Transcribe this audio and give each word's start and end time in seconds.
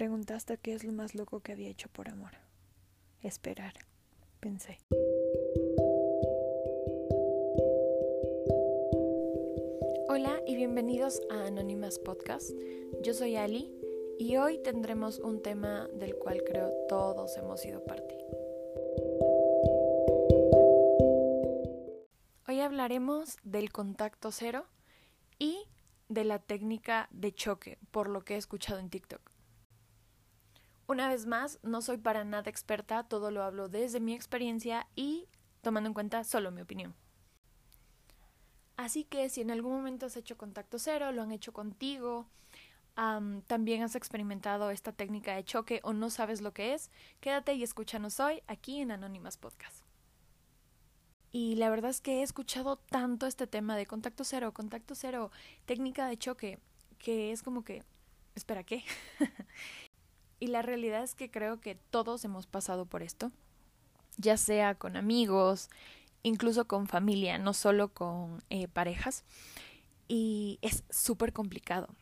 preguntaste 0.00 0.56
qué 0.56 0.72
es 0.72 0.82
lo 0.82 0.92
más 0.92 1.14
loco 1.14 1.40
que 1.40 1.52
había 1.52 1.68
hecho 1.68 1.90
por 1.90 2.08
amor. 2.08 2.30
Esperar, 3.20 3.74
pensé. 4.40 4.78
Hola 10.08 10.40
y 10.46 10.56
bienvenidos 10.56 11.20
a 11.30 11.44
Anónimas 11.48 11.98
Podcast. 11.98 12.50
Yo 13.02 13.12
soy 13.12 13.36
Ali 13.36 13.74
y 14.18 14.38
hoy 14.38 14.56
tendremos 14.62 15.18
un 15.18 15.42
tema 15.42 15.86
del 15.88 16.16
cual 16.16 16.44
creo 16.44 16.70
todos 16.88 17.36
hemos 17.36 17.60
sido 17.60 17.84
parte. 17.84 18.16
Hoy 22.48 22.60
hablaremos 22.60 23.36
del 23.44 23.70
contacto 23.70 24.32
cero 24.32 24.64
y 25.38 25.66
de 26.08 26.24
la 26.24 26.38
técnica 26.38 27.06
de 27.10 27.34
choque, 27.34 27.76
por 27.90 28.08
lo 28.08 28.22
que 28.24 28.36
he 28.36 28.38
escuchado 28.38 28.80
en 28.80 28.88
TikTok. 28.88 29.29
Una 30.90 31.08
vez 31.08 31.24
más, 31.24 31.60
no 31.62 31.82
soy 31.82 31.98
para 31.98 32.24
nada 32.24 32.50
experta, 32.50 33.04
todo 33.04 33.30
lo 33.30 33.44
hablo 33.44 33.68
desde 33.68 34.00
mi 34.00 34.12
experiencia 34.12 34.88
y 34.96 35.28
tomando 35.60 35.86
en 35.86 35.94
cuenta 35.94 36.24
solo 36.24 36.50
mi 36.50 36.62
opinión. 36.62 36.96
Así 38.76 39.04
que 39.04 39.28
si 39.28 39.40
en 39.40 39.52
algún 39.52 39.70
momento 39.70 40.06
has 40.06 40.16
hecho 40.16 40.36
contacto 40.36 40.80
cero, 40.80 41.12
lo 41.12 41.22
han 41.22 41.30
hecho 41.30 41.52
contigo, 41.52 42.26
también 43.46 43.84
has 43.84 43.94
experimentado 43.94 44.72
esta 44.72 44.90
técnica 44.90 45.36
de 45.36 45.44
choque 45.44 45.78
o 45.84 45.92
no 45.92 46.10
sabes 46.10 46.40
lo 46.40 46.52
que 46.52 46.74
es, 46.74 46.90
quédate 47.20 47.54
y 47.54 47.62
escúchanos 47.62 48.18
hoy 48.18 48.42
aquí 48.48 48.80
en 48.80 48.90
Anónimas 48.90 49.36
Podcast. 49.36 49.84
Y 51.30 51.54
la 51.54 51.70
verdad 51.70 51.92
es 51.92 52.00
que 52.00 52.18
he 52.18 52.22
escuchado 52.24 52.78
tanto 52.78 53.28
este 53.28 53.46
tema 53.46 53.76
de 53.76 53.86
contacto 53.86 54.24
cero, 54.24 54.52
contacto 54.52 54.96
cero, 54.96 55.30
técnica 55.66 56.08
de 56.08 56.16
choque, 56.16 56.58
que 56.98 57.30
es 57.30 57.44
como 57.44 57.62
que, 57.62 57.84
espera, 58.34 58.64
¿qué? 58.64 58.82
Y 60.40 60.48
la 60.48 60.62
realidad 60.62 61.02
es 61.02 61.14
que 61.14 61.30
creo 61.30 61.60
que 61.60 61.74
todos 61.74 62.24
hemos 62.24 62.46
pasado 62.46 62.86
por 62.86 63.02
esto, 63.02 63.30
ya 64.16 64.36
sea 64.36 64.74
con 64.74 64.96
amigos, 64.96 65.68
incluso 66.22 66.66
con 66.66 66.86
familia, 66.86 67.38
no 67.38 67.52
solo 67.52 67.88
con 67.92 68.42
eh, 68.50 68.66
parejas. 68.66 69.24
Y 70.08 70.58
es 70.62 70.82
súper 70.90 71.32
complicado. 71.32 71.94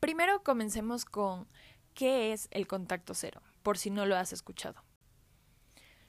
Primero 0.00 0.42
comencemos 0.42 1.04
con 1.04 1.46
qué 1.94 2.32
es 2.32 2.48
el 2.50 2.66
contacto 2.66 3.14
cero, 3.14 3.42
por 3.62 3.78
si 3.78 3.90
no 3.90 4.06
lo 4.06 4.16
has 4.16 4.32
escuchado. 4.32 4.82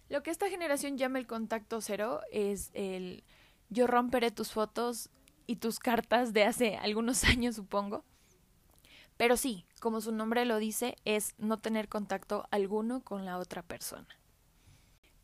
Lo 0.09 0.23
que 0.23 0.31
esta 0.31 0.49
generación 0.49 0.97
llama 0.97 1.19
el 1.19 1.27
contacto 1.27 1.81
cero 1.81 2.21
es 2.31 2.71
el 2.73 3.23
yo 3.69 3.87
romperé 3.87 4.31
tus 4.31 4.51
fotos 4.51 5.09
y 5.47 5.57
tus 5.57 5.79
cartas 5.79 6.33
de 6.33 6.43
hace 6.43 6.77
algunos 6.77 7.23
años, 7.25 7.55
supongo. 7.55 8.03
Pero 9.17 9.37
sí, 9.37 9.65
como 9.83 9.99
su 9.99 10.13
nombre 10.13 10.45
lo 10.45 10.59
dice, 10.59 10.95
es 11.03 11.35
no 11.37 11.59
tener 11.59 11.89
contacto 11.89 12.47
alguno 12.51 13.03
con 13.03 13.25
la 13.25 13.37
otra 13.37 13.63
persona. 13.63 14.07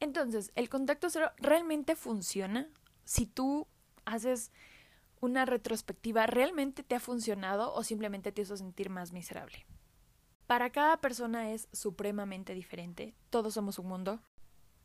Entonces, 0.01 0.51
¿el 0.53 0.67
contacto 0.67 1.09
cero 1.09 1.31
realmente 1.37 1.95
funciona? 1.95 2.67
Si 3.05 3.25
tú 3.25 3.67
haces 4.03 4.51
una 5.21 5.45
retrospectiva, 5.45 6.27
¿realmente 6.27 6.83
te 6.83 6.95
ha 6.95 6.99
funcionado 6.99 7.73
o 7.73 7.85
simplemente 7.85 8.33
te 8.33 8.41
hizo 8.41 8.57
sentir 8.57 8.89
más 8.89 9.13
miserable? 9.13 9.65
Para 10.45 10.71
cada 10.71 10.97
persona 10.97 11.53
es 11.53 11.69
supremamente 11.71 12.53
diferente. 12.53 13.15
Todos 13.29 13.53
somos 13.53 13.79
un 13.79 13.87
mundo. 13.87 14.19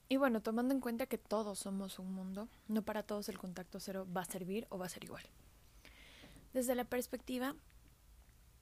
Y 0.08 0.18
bueno, 0.18 0.40
tomando 0.40 0.72
en 0.72 0.80
cuenta 0.80 1.06
que 1.06 1.18
todos 1.18 1.58
somos 1.58 1.98
un 1.98 2.14
mundo, 2.14 2.48
no 2.68 2.82
para 2.82 3.02
todos 3.02 3.28
el 3.28 3.38
contacto 3.38 3.80
cero 3.80 4.06
va 4.16 4.20
a 4.20 4.26
servir 4.26 4.68
o 4.70 4.78
va 4.78 4.86
a 4.86 4.90
ser 4.90 5.02
igual. 5.02 5.24
Desde 6.52 6.76
la 6.76 6.84
perspectiva 6.84 7.56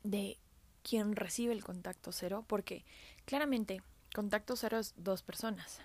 de 0.04 0.38
quien 0.82 1.16
recibe 1.16 1.52
el 1.52 1.64
contacto 1.64 2.12
cero, 2.12 2.44
porque 2.46 2.84
claramente 3.24 3.82
contacto 4.14 4.56
cero 4.56 4.78
es 4.78 4.94
dos 4.96 5.22
personas, 5.22 5.80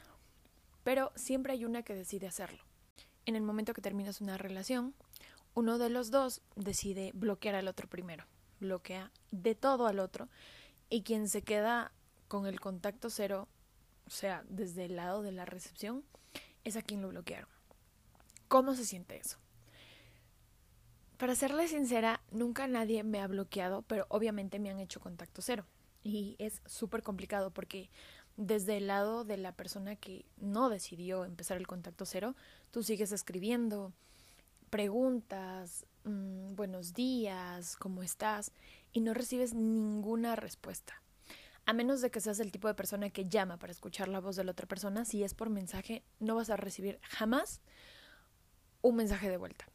pero 0.83 1.11
siempre 1.15 1.53
hay 1.53 1.65
una 1.65 1.83
que 1.83 1.95
decide 1.95 2.27
hacerlo. 2.27 2.63
En 3.25 3.35
el 3.35 3.43
momento 3.43 3.73
que 3.73 3.81
terminas 3.81 4.21
una 4.21 4.37
relación, 4.37 4.93
uno 5.53 5.77
de 5.77 5.89
los 5.89 6.11
dos 6.11 6.41
decide 6.55 7.11
bloquear 7.13 7.55
al 7.55 7.67
otro 7.67 7.87
primero, 7.87 8.25
bloquea 8.59 9.11
de 9.31 9.55
todo 9.55 9.87
al 9.87 9.99
otro, 9.99 10.29
y 10.89 11.03
quien 11.03 11.27
se 11.27 11.41
queda 11.41 11.91
con 12.27 12.45
el 12.45 12.59
contacto 12.59 13.09
cero, 13.09 13.47
o 14.05 14.09
sea, 14.09 14.43
desde 14.47 14.85
el 14.85 14.95
lado 14.95 15.21
de 15.21 15.31
la 15.31 15.45
recepción, 15.45 16.03
es 16.63 16.75
a 16.75 16.81
quien 16.81 17.01
lo 17.01 17.09
bloquearon. 17.09 17.49
¿Cómo 18.47 18.75
se 18.75 18.85
siente 18.85 19.17
eso? 19.17 19.37
Para 21.17 21.33
serle 21.33 21.67
sincera, 21.67 22.21
nunca 22.29 22.67
nadie 22.67 23.03
me 23.03 23.21
ha 23.21 23.27
bloqueado, 23.27 23.81
pero 23.81 24.05
obviamente 24.09 24.59
me 24.59 24.69
han 24.69 24.79
hecho 24.79 24.99
contacto 24.99 25.41
cero. 25.41 25.65
Y 26.03 26.35
es 26.37 26.61
súper 26.67 27.01
complicado 27.01 27.49
porque 27.49 27.89
desde 28.35 28.77
el 28.77 28.85
lado 28.85 29.23
de 29.25 29.37
la 29.37 29.51
persona 29.51 29.95
que 29.95 30.25
no 30.37 30.69
decidió 30.69 31.25
empezar 31.25 31.57
el 31.57 31.65
contacto 31.65 32.05
cero, 32.05 32.35
tú 32.69 32.83
sigues 32.83 33.11
escribiendo, 33.11 33.93
preguntas, 34.69 35.87
mm, 36.03 36.53
buenos 36.53 36.93
días, 36.93 37.77
¿cómo 37.77 38.03
estás? 38.03 38.51
Y 38.93 39.01
no 39.01 39.15
recibes 39.15 39.55
ninguna 39.55 40.35
respuesta. 40.35 41.01
A 41.65 41.73
menos 41.73 41.99
de 42.01 42.11
que 42.11 42.21
seas 42.21 42.39
el 42.39 42.51
tipo 42.51 42.67
de 42.67 42.75
persona 42.75 43.09
que 43.09 43.25
llama 43.25 43.57
para 43.57 43.71
escuchar 43.71 44.07
la 44.07 44.19
voz 44.19 44.35
de 44.35 44.43
la 44.43 44.51
otra 44.51 44.67
persona, 44.67 45.03
si 45.03 45.23
es 45.23 45.33
por 45.33 45.49
mensaje, 45.49 46.03
no 46.19 46.35
vas 46.35 46.51
a 46.51 46.57
recibir 46.57 46.99
jamás 47.01 47.59
un 48.83 48.95
mensaje 48.97 49.31
de 49.31 49.37
vuelta. 49.37 49.65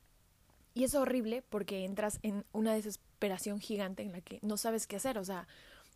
Y 0.75 0.85
es 0.85 0.95
horrible 0.95 1.43
porque 1.49 1.85
entras 1.85 2.19
en 2.23 2.45
una 2.53 2.75
desesperación 2.75 3.61
gigante 3.61 4.03
en 4.03 4.13
la 4.13 4.21
que 4.21 4.39
no 4.43 4.57
sabes 4.57 4.87
qué 4.87 4.97
hacer. 4.97 5.19
O 5.19 5.25
sea, 5.25 5.47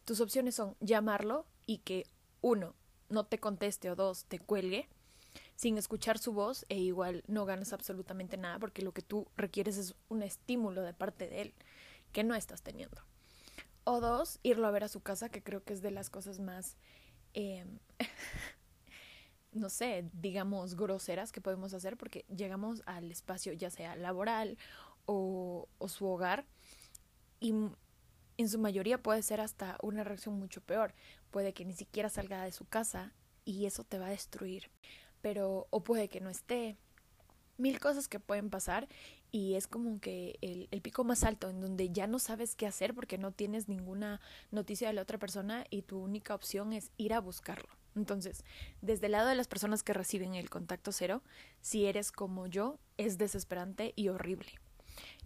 tus 0.05 0.21
opciones 0.21 0.55
son 0.55 0.77
llamarlo 0.81 1.47
y 1.67 1.79
que 1.79 2.07
uno, 2.43 2.75
no 3.09 3.25
te 3.25 3.39
conteste 3.39 3.91
o 3.91 3.97
dos, 3.97 4.25
te 4.25 4.39
cuelgue 4.39 4.89
sin 5.55 5.79
escuchar 5.79 6.19
su 6.19 6.33
voz 6.33 6.67
e 6.69 6.79
igual 6.79 7.25
no 7.27 7.47
ganas 7.47 7.73
absolutamente 7.73 8.37
nada 8.37 8.59
porque 8.59 8.83
lo 8.83 8.93
que 8.93 9.03
tú 9.03 9.27
requieres 9.37 9.79
es 9.79 9.95
un 10.09 10.23
estímulo 10.23 10.83
de 10.83 10.93
parte 10.93 11.29
de 11.29 11.43
él 11.43 11.55
que 12.13 12.25
no 12.25 12.35
estás 12.35 12.63
teniendo. 12.63 13.03
O 13.85 14.01
dos, 14.01 14.39
irlo 14.43 14.67
a 14.67 14.71
ver 14.71 14.85
a 14.85 14.89
su 14.89 15.01
casa, 15.01 15.29
que 15.29 15.43
creo 15.43 15.63
que 15.63 15.73
es 15.73 15.81
de 15.81 15.91
las 15.91 16.11
cosas 16.11 16.41
más 16.41 16.77
eh, 17.35 17.65
no 19.57 19.69
sé, 19.69 20.09
digamos, 20.13 20.77
groseras 20.77 21.33
que 21.33 21.41
podemos 21.41 21.75
hacer 21.75 21.97
porque 21.97 22.25
llegamos 22.35 22.83
al 22.87 23.11
espacio 23.11 23.53
ya 23.53 23.71
sea 23.71 23.97
laboral 23.97 24.59
o, 25.07 25.69
su 25.89 26.07
hogar 26.07 26.47
y 27.41 27.55
en 28.39 28.49
su 28.49 28.59
mayoría 28.59 29.03
puede 29.03 29.23
ser 29.23 29.41
hasta 29.41 29.79
una 29.83 30.05
reacción 30.05 30.39
mucho 30.39 30.61
peor. 30.61 30.95
Puede 31.31 31.55
que 31.55 31.65
ni 31.65 31.73
siquiera 31.73 32.09
salga 32.09 32.45
de 32.45 32.53
su 32.53 32.67
casa 32.67 33.13
y 33.45 33.67
eso 33.67 33.85
te 33.85 33.99
va 33.99 34.07
a 34.07 34.11
destruir. 34.11 34.71
Pero, 35.23 35.67
o 35.71 35.83
puede 35.83 36.09
que 36.09 36.21
no 36.21 36.31
esté. 36.31 36.77
Mil 37.59 37.81
cosas 37.81 38.07
que 38.07 38.21
pueden 38.21 38.51
pasar 38.51 38.87
y 39.31 39.55
es 39.55 39.67
como 39.67 39.99
que 39.99 40.39
el, 40.43 40.69
el, 40.71 40.83
pico 40.83 41.05
más 41.05 41.25
alto 41.25 41.49
en 41.49 41.63
donde 41.63 41.89
ya 41.89 42.07
no 42.07 42.19
sabes 42.19 42.55
qué 42.55 42.67
hacer 42.67 42.95
porque 42.95 43.17
no 43.17 43.33
tienes 43.33 43.67
ninguna 43.67 44.21
noticia 44.51 44.89
de 44.89 44.95
la 44.95 45.01
otra 45.01 45.17
persona 45.17 45.65
y 45.71 45.81
tu 45.81 45.99
única 45.99 46.35
opción 46.35 46.75
es 46.75 46.91
ir 46.99 47.15
a 47.15 47.21
buscarlo. 47.21 47.71
Entonces, 47.97 48.45
desde 48.83 49.07
el 49.07 49.13
lado 49.13 49.29
de 49.29 49.35
las 49.35 49.49
personas 49.49 49.83
que 49.83 49.95
reciben 49.95 50.35
el 50.35 50.51
contacto 50.51 50.93
cero, 50.93 51.23
si 51.63 51.87
eres 51.87 52.13
como 52.13 52.47
yo, 52.47 52.79
es 52.99 53.19
desesperante 53.19 53.93
y 53.97 54.09
horrible. 54.09 54.53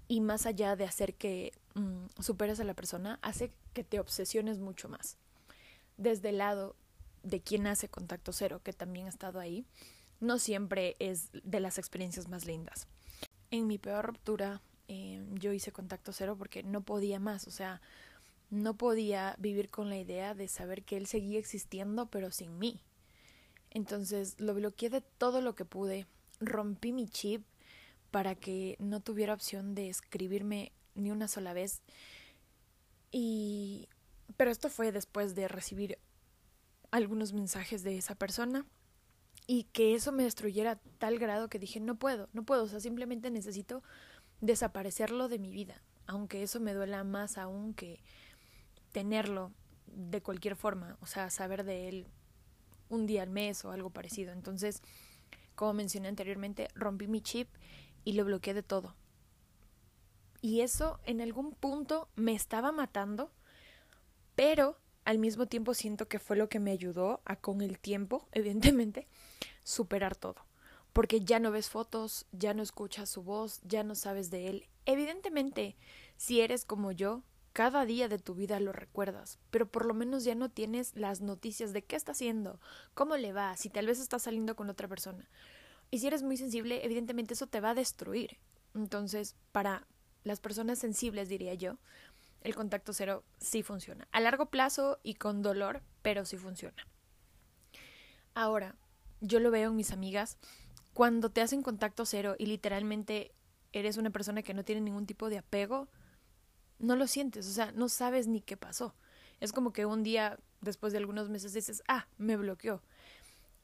Y 0.08 0.20
más 0.20 0.46
allá 0.46 0.76
de 0.76 0.84
hacer 0.84 1.14
que 1.14 1.52
mm, 1.74 2.06
superes 2.20 2.60
a 2.60 2.64
la 2.64 2.74
persona, 2.74 3.18
hace 3.22 3.52
que 3.74 3.84
te 3.84 4.00
obsesiones 4.00 4.58
mucho 4.58 4.88
más. 4.88 5.16
Desde 5.96 6.30
el 6.30 6.38
lado 6.38 6.76
de 7.22 7.40
quien 7.40 7.66
hace 7.66 7.88
contacto 7.88 8.32
cero, 8.32 8.60
que 8.64 8.72
también 8.72 9.06
ha 9.06 9.10
estado 9.10 9.40
ahí, 9.40 9.66
no 10.20 10.38
siempre 10.38 10.96
es 10.98 11.28
de 11.32 11.60
las 11.60 11.78
experiencias 11.78 12.28
más 12.28 12.46
lindas. 12.46 12.86
En 13.50 13.66
mi 13.66 13.78
peor 13.78 14.06
ruptura, 14.06 14.62
eh, 14.88 15.24
yo 15.34 15.52
hice 15.52 15.72
contacto 15.72 16.12
cero 16.12 16.36
porque 16.38 16.62
no 16.62 16.82
podía 16.82 17.18
más, 17.18 17.46
o 17.46 17.50
sea, 17.50 17.80
no 18.50 18.76
podía 18.76 19.36
vivir 19.38 19.70
con 19.70 19.88
la 19.88 19.96
idea 19.96 20.34
de 20.34 20.48
saber 20.48 20.82
que 20.82 20.96
él 20.96 21.06
seguía 21.06 21.38
existiendo 21.38 22.06
pero 22.06 22.30
sin 22.30 22.58
mí. 22.58 22.82
Entonces 23.70 24.34
lo 24.38 24.54
bloqueé 24.54 24.90
de 24.90 25.00
todo 25.00 25.40
lo 25.40 25.54
que 25.54 25.64
pude, 25.64 26.06
rompí 26.40 26.92
mi 26.92 27.08
chip 27.08 27.44
para 28.10 28.34
que 28.34 28.76
no 28.80 29.00
tuviera 29.00 29.34
opción 29.34 29.74
de 29.74 29.88
escribirme 29.88 30.72
ni 30.94 31.10
una 31.10 31.28
sola 31.28 31.52
vez. 31.52 31.82
Y 33.12 33.88
pero 34.36 34.50
esto 34.50 34.68
fue 34.68 34.92
después 34.92 35.34
de 35.34 35.48
recibir 35.48 35.98
algunos 36.90 37.32
mensajes 37.32 37.82
de 37.82 37.96
esa 37.96 38.14
persona 38.14 38.66
y 39.46 39.64
que 39.64 39.94
eso 39.94 40.12
me 40.12 40.24
destruyera 40.24 40.72
a 40.72 40.80
tal 40.98 41.18
grado 41.18 41.48
que 41.48 41.58
dije, 41.58 41.80
no 41.80 41.96
puedo, 41.96 42.28
no 42.32 42.44
puedo, 42.44 42.64
o 42.64 42.68
sea, 42.68 42.80
simplemente 42.80 43.30
necesito 43.30 43.82
desaparecerlo 44.40 45.28
de 45.28 45.38
mi 45.38 45.50
vida, 45.50 45.82
aunque 46.06 46.42
eso 46.42 46.60
me 46.60 46.74
duela 46.74 47.04
más 47.04 47.38
aún 47.38 47.74
que 47.74 48.02
tenerlo 48.92 49.52
de 49.86 50.20
cualquier 50.22 50.56
forma, 50.56 50.96
o 51.00 51.06
sea, 51.06 51.30
saber 51.30 51.64
de 51.64 51.88
él 51.88 52.06
un 52.88 53.06
día 53.06 53.22
al 53.22 53.30
mes 53.30 53.64
o 53.64 53.72
algo 53.72 53.90
parecido. 53.90 54.32
Entonces, 54.32 54.82
como 55.54 55.72
mencioné 55.74 56.08
anteriormente, 56.08 56.68
rompí 56.74 57.06
mi 57.06 57.20
chip 57.20 57.48
y 58.04 58.12
lo 58.12 58.24
bloqueé 58.24 58.54
de 58.54 58.62
todo. 58.62 58.94
Y 60.42 60.60
eso 60.62 61.00
en 61.04 61.20
algún 61.20 61.52
punto 61.52 62.08
me 62.16 62.32
estaba 62.32 62.72
matando, 62.72 63.30
pero 64.34 64.78
al 65.04 65.18
mismo 65.18 65.46
tiempo 65.46 65.74
siento 65.74 66.08
que 66.08 66.18
fue 66.18 66.36
lo 66.36 66.48
que 66.48 66.60
me 66.60 66.70
ayudó 66.70 67.20
a 67.24 67.36
con 67.36 67.60
el 67.60 67.78
tiempo, 67.78 68.28
evidentemente, 68.32 69.06
superar 69.64 70.16
todo. 70.16 70.46
Porque 70.92 71.20
ya 71.20 71.38
no 71.38 71.52
ves 71.52 71.70
fotos, 71.70 72.26
ya 72.32 72.52
no 72.52 72.62
escuchas 72.62 73.08
su 73.08 73.22
voz, 73.22 73.60
ya 73.62 73.84
no 73.84 73.94
sabes 73.94 74.30
de 74.30 74.48
él. 74.48 74.68
Evidentemente, 74.86 75.76
si 76.16 76.40
eres 76.40 76.64
como 76.64 76.90
yo, 76.90 77.22
cada 77.52 77.84
día 77.84 78.08
de 78.08 78.18
tu 78.18 78.34
vida 78.34 78.60
lo 78.60 78.72
recuerdas, 78.72 79.38
pero 79.50 79.68
por 79.68 79.84
lo 79.84 79.94
menos 79.94 80.24
ya 80.24 80.34
no 80.34 80.48
tienes 80.48 80.94
las 80.94 81.20
noticias 81.20 81.72
de 81.72 81.82
qué 81.82 81.96
está 81.96 82.12
haciendo, 82.12 82.60
cómo 82.94 83.16
le 83.16 83.32
va, 83.32 83.56
si 83.56 83.70
tal 83.70 83.86
vez 83.86 84.00
está 84.00 84.18
saliendo 84.18 84.56
con 84.56 84.70
otra 84.70 84.88
persona. 84.88 85.28
Y 85.90 85.98
si 85.98 86.06
eres 86.06 86.22
muy 86.22 86.36
sensible, 86.36 86.84
evidentemente 86.84 87.34
eso 87.34 87.48
te 87.48 87.60
va 87.60 87.70
a 87.70 87.74
destruir. 87.74 88.38
Entonces, 88.74 89.34
para 89.52 89.86
las 90.22 90.40
personas 90.40 90.78
sensibles, 90.78 91.28
diría 91.28 91.54
yo, 91.54 91.78
el 92.42 92.54
contacto 92.54 92.92
cero 92.92 93.24
sí 93.38 93.62
funciona. 93.62 94.06
A 94.12 94.20
largo 94.20 94.46
plazo 94.46 94.98
y 95.02 95.14
con 95.14 95.42
dolor, 95.42 95.82
pero 96.02 96.24
sí 96.24 96.36
funciona. 96.36 96.86
Ahora, 98.34 98.76
yo 99.20 99.40
lo 99.40 99.50
veo 99.50 99.70
en 99.70 99.76
mis 99.76 99.90
amigas, 99.90 100.38
cuando 100.94 101.30
te 101.30 101.40
hacen 101.40 101.62
contacto 101.62 102.06
cero 102.06 102.36
y 102.38 102.46
literalmente 102.46 103.32
eres 103.72 103.96
una 103.96 104.10
persona 104.10 104.42
que 104.42 104.54
no 104.54 104.64
tiene 104.64 104.80
ningún 104.80 105.06
tipo 105.06 105.28
de 105.28 105.38
apego, 105.38 105.88
no 106.80 106.96
lo 106.96 107.06
sientes, 107.06 107.46
o 107.46 107.52
sea, 107.52 107.72
no 107.72 107.88
sabes 107.88 108.26
ni 108.26 108.40
qué 108.40 108.56
pasó. 108.56 108.94
Es 109.38 109.52
como 109.52 109.72
que 109.72 109.86
un 109.86 110.02
día, 110.02 110.38
después 110.60 110.92
de 110.92 110.98
algunos 110.98 111.28
meses, 111.28 111.52
dices, 111.52 111.82
ah, 111.88 112.06
me 112.18 112.36
bloqueó. 112.36 112.82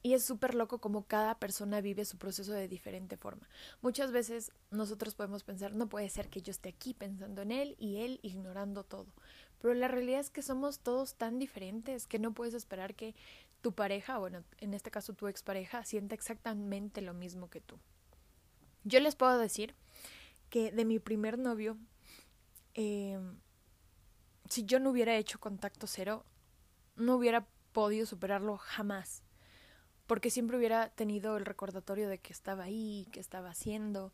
Y 0.03 0.13
es 0.13 0.23
súper 0.23 0.55
loco 0.55 0.79
como 0.79 1.05
cada 1.05 1.37
persona 1.37 1.81
vive 1.81 2.05
su 2.05 2.17
proceso 2.17 2.53
de 2.53 2.67
diferente 2.67 3.17
forma. 3.17 3.49
Muchas 3.81 4.11
veces 4.11 4.51
nosotros 4.71 5.15
podemos 5.15 5.43
pensar, 5.43 5.73
no 5.73 5.89
puede 5.89 6.09
ser 6.09 6.29
que 6.29 6.41
yo 6.41 6.51
esté 6.51 6.69
aquí 6.69 6.93
pensando 6.93 7.41
en 7.41 7.51
él 7.51 7.75
y 7.79 7.97
él 7.97 8.19
ignorando 8.21 8.83
todo. 8.83 9.07
Pero 9.59 9.73
la 9.73 9.87
realidad 9.87 10.19
es 10.19 10.29
que 10.29 10.43
somos 10.43 10.79
todos 10.79 11.15
tan 11.15 11.39
diferentes 11.39 12.05
que 12.05 12.19
no 12.19 12.33
puedes 12.33 12.53
esperar 12.53 12.95
que 12.95 13.15
tu 13.61 13.73
pareja, 13.73 14.19
bueno, 14.19 14.43
en 14.59 14.73
este 14.73 14.91
caso 14.91 15.13
tu 15.13 15.27
expareja, 15.27 15.83
sienta 15.83 16.15
exactamente 16.15 17.01
lo 17.01 17.13
mismo 17.13 17.49
que 17.49 17.59
tú. 17.59 17.79
Yo 18.83 18.99
les 18.99 19.15
puedo 19.15 19.37
decir 19.37 19.75
que 20.49 20.71
de 20.71 20.85
mi 20.85 20.99
primer 20.99 21.37
novio 21.39 21.77
eh, 22.77 23.19
si 24.47 24.63
yo 24.63 24.79
no 24.79 24.91
hubiera 24.91 25.17
hecho 25.17 25.39
contacto 25.39 25.87
cero, 25.87 26.23
no 26.95 27.15
hubiera 27.15 27.45
podido 27.73 28.05
superarlo 28.05 28.57
jamás. 28.57 29.23
Porque 30.05 30.29
siempre 30.29 30.57
hubiera 30.57 30.89
tenido 30.89 31.35
el 31.35 31.45
recordatorio 31.45 32.07
de 32.07 32.19
que 32.19 32.31
estaba 32.31 32.63
ahí, 32.63 33.07
que 33.11 33.19
estaba 33.19 33.49
haciendo. 33.49 34.13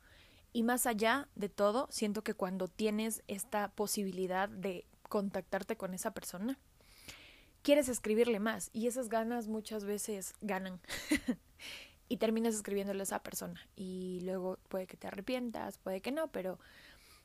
Y 0.54 0.63
más 0.63 0.88
allá 0.88 1.27
de 1.36 1.50
todo, 1.50 1.88
siento 1.92 2.24
que 2.24 2.33
cuando 2.33 2.68
tienes 2.68 3.21
esta 3.27 3.69
posibilidad 3.69 4.50
de 4.50 4.88
contactarte 5.07 5.75
con 5.75 5.94
esa 5.94 6.12
persona, 6.12 6.57
quieres 7.62 7.89
escribirle 7.89 8.39
más. 8.39 8.69
Y 8.74 8.88
esas 8.88 9.10
ganas 9.10 9.48
muchas 9.48 9.83
veces 9.83 10.33
ganan. 10.42 10.80
y 12.07 12.18
terminas 12.18 12.56
escribiéndole 12.56 13.01
a 13.01 13.04
esa 13.04 13.24
persona. 13.24 13.60
Y 13.75 14.21
luego 14.24 14.57
puede 14.69 14.88
que 14.88 14.98
te 14.98 15.07
arrepientas, 15.07 15.77
puede 15.80 16.01
que 16.01 16.12
no, 16.12 16.27
pero 16.31 16.60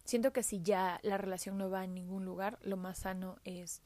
Siento 0.08 0.32
que 0.32 0.42
si 0.42 0.62
ya 0.62 1.00
la 1.02 1.18
relación 1.18 1.58
no 1.58 1.68
va 1.68 1.82
a 1.82 1.86
ningún 1.86 2.24
lugar, 2.24 2.58
lo 2.62 2.78
más 2.78 3.00
sano 3.00 3.36
es 3.44 3.82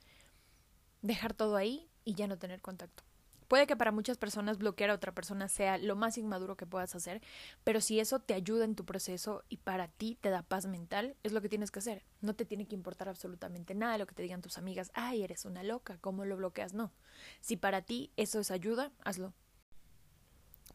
dejar 1.00 1.34
todo 1.34 1.56
ahí 1.56 1.90
y 2.04 2.14
ya 2.14 2.28
no 2.28 2.38
tener 2.38 2.62
contacto. 2.62 3.02
Puede 3.48 3.66
que 3.66 3.74
para 3.74 3.90
muchas 3.90 4.18
personas 4.18 4.58
bloquear 4.58 4.90
a 4.90 4.94
otra 4.94 5.10
persona 5.10 5.48
sea 5.48 5.78
lo 5.78 5.96
más 5.96 6.16
inmaduro 6.18 6.56
que 6.56 6.64
puedas 6.64 6.94
hacer, 6.94 7.20
pero 7.64 7.80
si 7.80 7.98
eso 7.98 8.20
te 8.20 8.34
ayuda 8.34 8.64
en 8.64 8.76
tu 8.76 8.84
proceso 8.84 9.42
y 9.48 9.56
para 9.56 9.88
ti 9.88 10.16
te 10.20 10.30
da 10.30 10.44
paz 10.44 10.66
mental, 10.66 11.16
es 11.24 11.32
lo 11.32 11.42
que 11.42 11.48
tienes 11.48 11.72
que 11.72 11.80
hacer. 11.80 12.04
No 12.20 12.36
te 12.36 12.44
tiene 12.44 12.68
que 12.68 12.76
importar 12.76 13.08
absolutamente 13.08 13.74
nada 13.74 13.98
lo 13.98 14.06
que 14.06 14.14
te 14.14 14.22
digan 14.22 14.42
tus 14.42 14.58
amigas, 14.58 14.92
ay, 14.94 15.24
eres 15.24 15.44
una 15.44 15.64
loca, 15.64 15.98
¿cómo 16.00 16.24
lo 16.24 16.36
bloqueas? 16.36 16.72
No. 16.72 16.92
Si 17.40 17.56
para 17.56 17.82
ti 17.82 18.12
eso 18.16 18.38
es 18.38 18.52
ayuda, 18.52 18.92
hazlo. 19.02 19.34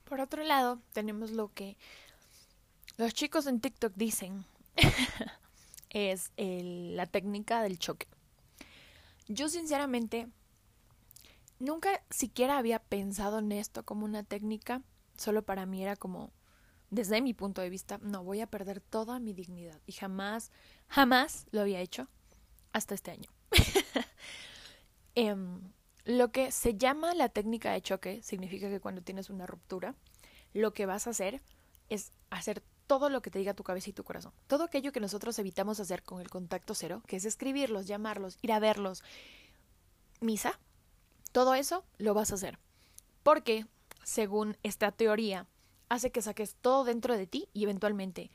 Por 0.03 0.19
otro 0.19 0.43
lado, 0.43 0.81
tenemos 0.91 1.31
lo 1.31 1.53
que 1.53 1.77
los 2.97 3.13
chicos 3.13 3.47
en 3.47 3.61
TikTok 3.61 3.93
dicen, 3.95 4.45
es 5.89 6.31
la 6.37 7.05
técnica 7.05 7.61
del 7.61 7.79
choque. 7.79 8.07
Yo 9.27 9.49
sinceramente 9.49 10.27
nunca 11.59 12.03
siquiera 12.09 12.57
había 12.57 12.79
pensado 12.79 13.39
en 13.39 13.51
esto 13.51 13.83
como 13.83 14.05
una 14.05 14.23
técnica, 14.23 14.81
solo 15.17 15.43
para 15.43 15.65
mí 15.65 15.83
era 15.83 15.95
como, 15.95 16.31
desde 16.89 17.21
mi 17.21 17.33
punto 17.33 17.61
de 17.61 17.69
vista, 17.69 17.99
no 18.01 18.23
voy 18.23 18.41
a 18.41 18.47
perder 18.47 18.79
toda 18.79 19.19
mi 19.19 19.33
dignidad 19.33 19.79
y 19.85 19.93
jamás, 19.93 20.51
jamás 20.87 21.47
lo 21.51 21.61
había 21.61 21.81
hecho 21.81 22.07
hasta 22.73 22.95
este 22.95 23.11
año. 23.11 23.29
Em, 25.19 25.73
lo 26.05 26.31
que 26.31 26.51
se 26.51 26.75
llama 26.75 27.15
la 27.15 27.29
técnica 27.29 27.71
de 27.71 27.81
choque 27.81 28.21
significa 28.21 28.69
que 28.69 28.79
cuando 28.79 29.01
tienes 29.01 29.31
una 29.31 29.47
ruptura, 29.47 29.95
lo 30.53 30.73
que 30.73 30.85
vas 30.85 31.07
a 31.07 31.09
hacer 31.09 31.41
es 31.89 32.11
hacer 32.29 32.61
todo 32.87 33.09
lo 33.09 33.21
que 33.21 33.29
te 33.29 33.39
diga 33.39 33.53
tu 33.53 33.63
cabeza 33.63 33.89
y 33.89 33.93
tu 33.93 34.03
corazón. 34.03 34.33
Todo 34.47 34.63
aquello 34.63 34.91
que 34.91 34.99
nosotros 34.99 35.37
evitamos 35.39 35.79
hacer 35.79 36.03
con 36.03 36.21
el 36.21 36.29
contacto 36.29 36.73
cero, 36.73 37.03
que 37.05 37.17
es 37.17 37.25
escribirlos, 37.25 37.85
llamarlos, 37.85 38.39
ir 38.41 38.53
a 38.53 38.59
verlos, 38.59 39.03
misa, 40.21 40.59
todo 41.31 41.53
eso 41.53 41.83
lo 41.97 42.13
vas 42.13 42.31
a 42.31 42.35
hacer. 42.35 42.57
Porque, 43.23 43.67
según 44.03 44.57
esta 44.63 44.91
teoría, 44.91 45.45
hace 45.89 46.11
que 46.11 46.21
saques 46.21 46.55
todo 46.55 46.85
dentro 46.85 47.17
de 47.17 47.27
ti 47.27 47.49
y 47.53 47.63
eventualmente 47.63 48.31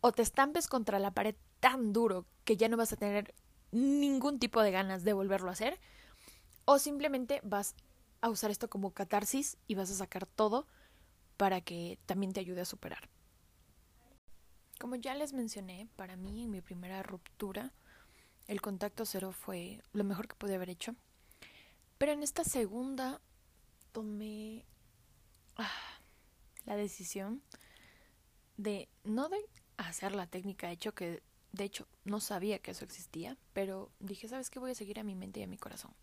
o 0.00 0.12
te 0.12 0.20
estampes 0.20 0.68
contra 0.68 0.98
la 0.98 1.12
pared 1.12 1.34
tan 1.60 1.94
duro 1.94 2.26
que 2.44 2.58
ya 2.58 2.68
no 2.68 2.76
vas 2.76 2.92
a 2.92 2.96
tener 2.96 3.34
ningún 3.72 4.38
tipo 4.38 4.60
de 4.60 4.70
ganas 4.70 5.02
de 5.02 5.14
volverlo 5.14 5.48
a 5.48 5.54
hacer, 5.54 5.80
o 6.66 6.78
simplemente 6.78 7.40
vas 7.42 7.74
a 8.20 8.28
usar 8.28 8.50
esto 8.50 8.68
como 8.68 8.92
catarsis 8.92 9.56
y 9.66 9.74
vas 9.74 9.90
a 9.90 9.94
sacar 9.94 10.26
todo 10.26 10.66
para 11.38 11.62
que 11.62 11.98
también 12.04 12.34
te 12.34 12.40
ayude 12.40 12.60
a 12.60 12.66
superar. 12.66 13.08
Como 14.84 14.96
ya 14.96 15.14
les 15.14 15.32
mencioné, 15.32 15.88
para 15.96 16.14
mí 16.14 16.42
en 16.42 16.50
mi 16.50 16.60
primera 16.60 17.02
ruptura, 17.02 17.72
el 18.48 18.60
contacto 18.60 19.06
cero 19.06 19.32
fue 19.32 19.80
lo 19.94 20.04
mejor 20.04 20.28
que 20.28 20.34
pude 20.34 20.56
haber 20.56 20.68
hecho. 20.68 20.94
Pero 21.96 22.12
en 22.12 22.22
esta 22.22 22.44
segunda 22.44 23.22
tomé 23.92 24.66
ah, 25.56 25.70
la 26.66 26.76
decisión 26.76 27.40
de 28.58 28.90
no 29.04 29.30
hacer 29.78 30.14
la 30.14 30.26
técnica 30.26 30.70
hecho 30.70 30.94
que 30.94 31.22
de 31.52 31.64
hecho 31.64 31.88
no 32.04 32.20
sabía 32.20 32.58
que 32.58 32.72
eso 32.72 32.84
existía, 32.84 33.38
pero 33.54 33.90
dije, 34.00 34.28
¿sabes 34.28 34.50
qué? 34.50 34.58
Voy 34.58 34.72
a 34.72 34.74
seguir 34.74 35.00
a 35.00 35.02
mi 35.02 35.14
mente 35.14 35.40
y 35.40 35.44
a 35.44 35.48
mi 35.48 35.56
corazón. 35.56 35.94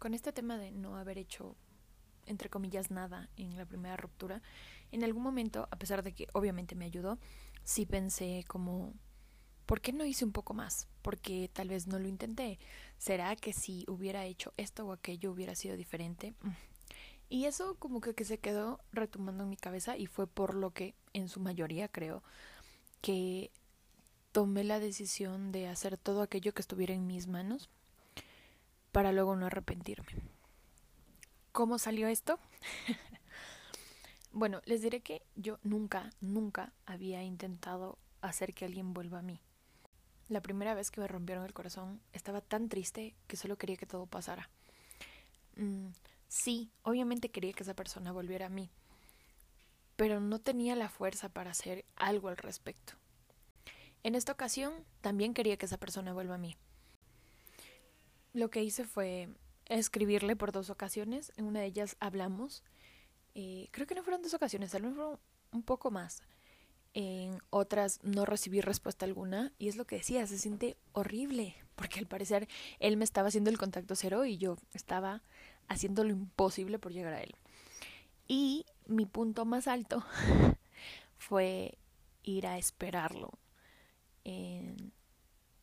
Con 0.00 0.14
este 0.14 0.32
tema 0.32 0.58
de 0.58 0.72
no 0.72 0.96
haber 0.96 1.16
hecho 1.16 1.54
entre 2.26 2.48
comillas 2.48 2.90
nada 2.90 3.28
en 3.36 3.56
la 3.56 3.66
primera 3.66 3.96
ruptura, 3.96 4.42
en 4.92 5.04
algún 5.04 5.22
momento, 5.22 5.68
a 5.70 5.76
pesar 5.76 6.02
de 6.02 6.12
que 6.12 6.28
obviamente 6.32 6.74
me 6.74 6.84
ayudó, 6.84 7.18
sí 7.70 7.86
pensé 7.86 8.44
como, 8.48 8.92
¿por 9.64 9.80
qué 9.80 9.92
no 9.92 10.04
hice 10.04 10.24
un 10.24 10.32
poco 10.32 10.54
más? 10.54 10.88
Porque 11.02 11.48
tal 11.52 11.68
vez 11.68 11.86
no 11.86 12.00
lo 12.00 12.08
intenté. 12.08 12.58
¿Será 12.98 13.36
que 13.36 13.52
si 13.52 13.84
hubiera 13.86 14.24
hecho 14.24 14.52
esto 14.56 14.84
o 14.84 14.92
aquello 14.92 15.30
hubiera 15.30 15.54
sido 15.54 15.76
diferente? 15.76 16.34
Mm. 16.42 16.48
Y 17.28 17.44
eso 17.44 17.76
como 17.76 18.00
que, 18.00 18.24
se 18.24 18.38
quedó 18.38 18.80
retumbando 18.90 19.44
en 19.44 19.50
mi 19.50 19.56
cabeza 19.56 19.96
y 19.96 20.06
fue 20.06 20.26
por 20.26 20.54
lo 20.54 20.72
que, 20.72 20.96
en 21.12 21.28
su 21.28 21.38
mayoría 21.38 21.86
creo, 21.86 22.24
que 23.02 23.52
tomé 24.32 24.64
la 24.64 24.80
decisión 24.80 25.52
de 25.52 25.68
hacer 25.68 25.96
todo 25.96 26.22
aquello 26.22 26.52
que 26.52 26.62
estuviera 26.62 26.92
en 26.92 27.06
mis 27.06 27.28
manos 27.28 27.70
para 28.90 29.12
luego 29.12 29.36
no 29.36 29.46
arrepentirme. 29.46 30.08
¿Cómo 31.52 31.78
salió 31.78 32.08
esto? 32.08 32.40
Bueno, 34.32 34.62
les 34.64 34.80
diré 34.80 35.00
que 35.00 35.22
yo 35.34 35.58
nunca, 35.62 36.10
nunca 36.20 36.72
había 36.86 37.22
intentado 37.22 37.98
hacer 38.20 38.54
que 38.54 38.64
alguien 38.64 38.94
vuelva 38.94 39.18
a 39.18 39.22
mí. 39.22 39.40
La 40.28 40.40
primera 40.40 40.74
vez 40.74 40.92
que 40.92 41.00
me 41.00 41.08
rompieron 41.08 41.44
el 41.44 41.52
corazón 41.52 42.00
estaba 42.12 42.40
tan 42.40 42.68
triste 42.68 43.16
que 43.26 43.36
solo 43.36 43.58
quería 43.58 43.76
que 43.76 43.86
todo 43.86 44.06
pasara. 44.06 44.48
Mm, 45.56 45.88
sí, 46.28 46.70
obviamente 46.82 47.30
quería 47.30 47.52
que 47.52 47.64
esa 47.64 47.74
persona 47.74 48.12
volviera 48.12 48.46
a 48.46 48.50
mí, 48.50 48.70
pero 49.96 50.20
no 50.20 50.38
tenía 50.38 50.76
la 50.76 50.88
fuerza 50.88 51.28
para 51.28 51.50
hacer 51.50 51.84
algo 51.96 52.28
al 52.28 52.36
respecto. 52.36 52.92
En 54.04 54.14
esta 54.14 54.32
ocasión 54.32 54.72
también 55.00 55.34
quería 55.34 55.56
que 55.56 55.66
esa 55.66 55.78
persona 55.78 56.12
vuelva 56.12 56.36
a 56.36 56.38
mí. 56.38 56.56
Lo 58.32 58.48
que 58.48 58.62
hice 58.62 58.84
fue 58.84 59.28
escribirle 59.66 60.36
por 60.36 60.52
dos 60.52 60.70
ocasiones, 60.70 61.32
en 61.36 61.46
una 61.46 61.60
de 61.60 61.66
ellas 61.66 61.96
hablamos 61.98 62.62
eh, 63.34 63.68
creo 63.70 63.86
que 63.86 63.94
no 63.94 64.02
fueron 64.02 64.22
dos 64.22 64.34
ocasiones, 64.34 64.70
tal 64.70 64.82
vez 64.82 64.94
fueron 64.94 65.18
un 65.52 65.62
poco 65.62 65.90
más. 65.90 66.22
En 66.92 67.38
otras 67.50 68.00
no 68.02 68.24
recibí 68.24 68.60
respuesta 68.60 69.04
alguna 69.04 69.52
y 69.58 69.68
es 69.68 69.76
lo 69.76 69.86
que 69.86 69.96
decía, 69.96 70.26
se 70.26 70.38
siente 70.38 70.76
horrible, 70.92 71.54
porque 71.76 72.00
al 72.00 72.06
parecer 72.06 72.48
él 72.80 72.96
me 72.96 73.04
estaba 73.04 73.28
haciendo 73.28 73.50
el 73.50 73.58
contacto 73.58 73.94
cero 73.94 74.24
y 74.24 74.38
yo 74.38 74.56
estaba 74.74 75.22
haciendo 75.68 76.02
lo 76.02 76.10
imposible 76.10 76.78
por 76.78 76.92
llegar 76.92 77.14
a 77.14 77.22
él. 77.22 77.34
Y 78.26 78.66
mi 78.86 79.06
punto 79.06 79.44
más 79.44 79.68
alto 79.68 80.04
fue 81.18 81.78
ir 82.22 82.46
a 82.46 82.58
esperarlo 82.58 83.38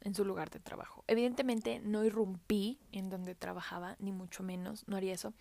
en 0.01 0.16
su 0.16 0.25
lugar 0.25 0.50
de 0.50 0.60
trabajo. 0.60 1.04
Evidentemente 1.08 1.80
no 1.84 2.04
irrumpí 2.04 2.80
en 2.92 3.10
donde 3.10 3.36
trabajaba, 3.36 3.96
ni 4.00 4.12
mucho 4.12 4.44
menos, 4.44 4.88
no 4.88 4.98
haría 4.98 5.13
eso. 5.13 5.34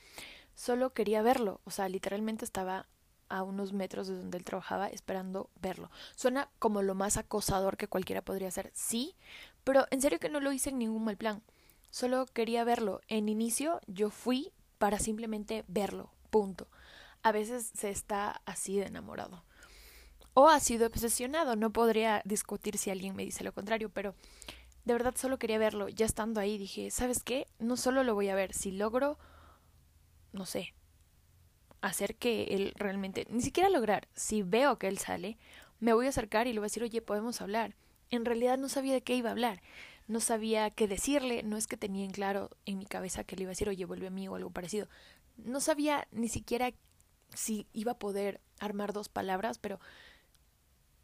Solo 0.55 0.93
quería 0.93 1.23
verlo, 1.23 1.61
o 1.65 1.71
sea, 1.71 1.89
literalmente 1.89 2.45
estaba 2.45 2.87
a 3.29 3.43
unos 3.43 3.73
metros 3.73 4.07
de 4.07 4.17
donde 4.17 4.39
él 4.39 4.45
trabajaba 4.45 4.89
esperando 4.89 5.51
verlo. 5.61 5.91
Suena 6.15 6.49
como 6.59 6.83
lo 6.83 6.95
más 6.95 7.17
acosador 7.17 7.77
que 7.77 7.89
cualquiera 7.89 8.23
podría 8.23 8.49
hacer, 8.49 8.71
sí, 8.75 9.15
pero 9.65 9.87
en 9.91 10.01
serio 10.01 10.21
que 10.21 10.29
no 10.29 10.41
lo 10.41 10.53
hice 10.53 10.71
en 10.71 10.79
ningún 10.79 11.05
mal 11.05 11.17
plan. 11.17 11.43
Solo 11.91 12.27
quería 12.27 12.65
verlo. 12.65 13.01
En 13.09 13.29
inicio 13.29 13.81
yo 13.87 14.11
fui 14.11 14.53
para 14.79 14.99
simplemente 14.99 15.65
verlo, 15.67 16.11
punto. 16.31 16.69
A 17.23 17.33
veces 17.33 17.73
se 17.75 17.91
está 17.91 18.43
así 18.45 18.77
de 18.77 18.87
enamorado. 18.87 19.46
O 20.39 20.49
ha 20.51 20.61
sido 20.61 20.87
obsesionado. 20.87 21.57
No 21.57 21.73
podría 21.73 22.21
discutir 22.27 22.77
si 22.77 22.91
alguien 22.91 23.17
me 23.17 23.25
dice 23.25 23.43
lo 23.43 23.55
contrario, 23.55 23.89
pero 23.89 24.15
de 24.85 24.93
verdad 24.93 25.15
solo 25.17 25.39
quería 25.39 25.57
verlo. 25.57 25.89
Ya 25.89 26.05
estando 26.05 26.41
ahí 26.41 26.59
dije, 26.59 26.91
¿sabes 26.91 27.23
qué? 27.23 27.47
No 27.59 27.79
solo 27.79 28.05
lo 28.05 28.15
voy 28.15 28.29
a 28.29 28.35
ver, 28.35 28.53
si 28.53 28.71
logro, 28.71 29.19
no 30.35 30.45
sé, 30.45 30.75
hacer 31.81 32.17
que 32.17 32.45
él 32.51 32.75
realmente, 32.77 33.27
ni 33.31 33.41
siquiera 33.41 33.71
lograr, 33.71 34.09
si 34.15 34.43
veo 34.43 34.79
que 34.79 34.89
él 34.89 34.99
sale, 34.99 35.39
me 35.81 35.95
voy 35.95 36.05
a 36.05 36.11
acercar 36.11 36.47
y 36.47 36.53
le 36.53 36.59
voy 36.59 36.67
a 36.67 36.71
decir, 36.71 36.83
oye, 36.83 37.01
podemos 37.01 37.41
hablar. 37.41 37.75
En 38.11 38.27
realidad 38.27 38.59
no 38.59 38.69
sabía 38.69 38.93
de 38.93 39.03
qué 39.03 39.15
iba 39.15 39.31
a 39.31 39.33
hablar, 39.33 39.63
no 40.07 40.21
sabía 40.21 40.71
qué 40.71 40.87
decirle, 40.87 41.45
no 41.45 41.57
es 41.57 41.67
que 41.67 41.79
tenía 41.79 42.05
en 42.05 42.11
claro 42.11 42.51
en 42.67 42.77
mi 42.77 42.85
cabeza 42.85 43.25
que 43.25 43.37
le 43.37 43.45
iba 43.45 43.49
a 43.49 43.57
decir, 43.57 43.71
oye, 43.71 43.87
vuelve 43.87 44.09
a 44.09 44.11
mí 44.11 44.29
o 44.29 44.35
algo 44.35 44.51
parecido. 44.51 44.87
No 45.39 45.61
sabía 45.61 46.07
ni 46.11 46.29
siquiera 46.29 46.75
si 47.35 47.67
iba 47.73 47.93
a 47.93 47.99
poder 47.99 48.43
armar 48.61 48.93
dos 48.93 49.09
palabras, 49.09 49.57
pero 49.59 49.81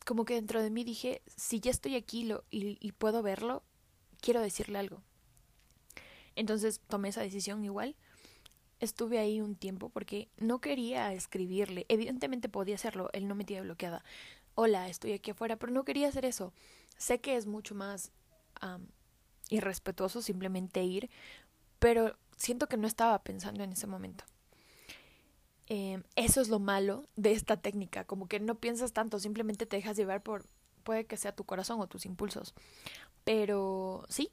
como 0.04 0.25
que 0.25 0.35
dentro 0.35 0.62
de 0.62 0.71
mí 0.71 0.85
dije, 0.85 1.23
si 1.37 1.61
ya 1.61 1.71
estoy 1.71 1.97
aquí 1.97 2.25
lo, 2.25 2.44
y, 2.50 2.78
y 2.80 2.92
puedo 2.92 3.23
verlo, 3.23 3.62
quiero 4.21 4.40
decirle 4.40 4.78
algo. 4.78 5.02
Entonces 6.35 6.80
tomé 6.88 7.11
esa 7.11 7.23
decisión 7.23 7.64
igual 7.64 7.97
estuve 8.82 9.21
ahí 9.21 9.40
un 9.40 9.54
tiempo 9.54 9.88
porque 9.90 10.28
no 10.37 10.61
quería 10.61 11.12
escribirle. 11.12 11.87
Evidentemente 11.88 12.49
podía 12.49 12.75
hacerlo, 12.75 13.11
él 13.12 13.28
no 13.28 13.37
me 13.37 13.44
tiene 13.44 13.62
bloqueada. 13.62 14.04
Hola, 14.56 14.88
estoy 14.88 15.12
aquí 15.12 15.30
afuera, 15.30 15.56
pero 15.56 15.73
no 15.73 15.85
quería 15.85 16.09
hacer 16.09 16.25
eso. 16.25 16.52
Sé 16.99 17.21
que 17.21 17.37
es 17.37 17.47
mucho 17.47 17.75
más 17.75 18.11
irrespetuoso 19.49 20.21
simplemente 20.21 20.82
ir, 20.82 21.11
pero 21.78 22.16
siento 22.37 22.68
que 22.68 22.76
no 22.76 22.87
estaba 22.87 23.23
pensando 23.23 23.62
en 23.62 23.73
ese 23.73 23.87
momento. 23.87 24.25
Em, 25.75 26.02
eso 26.17 26.43
es 26.43 26.50
lo 26.50 26.59
malo 26.59 27.09
de 27.17 27.33
esta 27.33 27.57
técnica, 27.57 28.05
como 28.05 28.29
que 28.29 28.38
no 28.41 28.57
piensas 28.57 28.93
tanto, 28.93 29.19
simplemente 29.19 29.64
te 29.64 29.76
dejas 29.76 29.97
llevar 29.97 30.23
por, 30.23 30.45
puede 30.85 31.07
que 31.07 31.17
sea 31.17 31.35
tu 31.35 31.45
corazón 31.45 31.81
o 31.81 31.87
tus 31.87 32.05
impulsos. 32.05 32.52
Pero 33.25 34.05
sí, 34.11 34.31